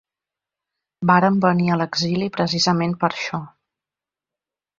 Vàrem 1.11 1.37
venir 1.43 1.69
a 1.73 1.77
l’exili 1.81 2.31
precisament 2.39 2.97
per 3.05 3.11
això. 3.11 3.43